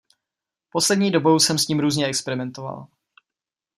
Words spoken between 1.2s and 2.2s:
jsem s tím různě